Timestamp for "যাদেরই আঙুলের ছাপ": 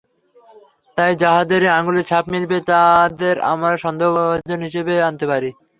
1.21-2.25